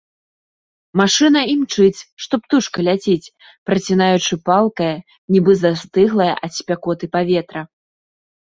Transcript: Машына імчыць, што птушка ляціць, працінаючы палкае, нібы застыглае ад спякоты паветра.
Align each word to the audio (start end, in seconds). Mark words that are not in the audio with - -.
Машына 0.99 1.39
імчыць, 1.55 2.05
што 2.25 2.33
птушка 2.45 2.77
ляціць, 2.87 3.31
працінаючы 3.71 4.33
палкае, 4.49 4.91
нібы 5.37 5.53
застыглае 5.63 6.31
ад 6.49 6.57
спякоты 6.61 7.05
паветра. 7.19 7.61